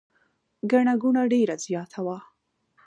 ګڼه 0.71 0.93
ګوڼه 1.01 1.23
ډېره 1.31 1.55
زیاته 1.65 1.99
وه. 2.05 2.17